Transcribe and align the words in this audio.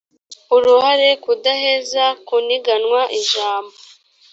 uruhare 0.55 1.09
kudaheza 1.23 2.03
kuniganwa 2.27 3.01
ijambo 3.19 3.75